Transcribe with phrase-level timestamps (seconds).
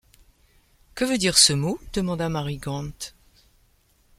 [0.95, 1.79] Que veut dire ce mot?
[1.93, 3.13] demanda Mary Grant.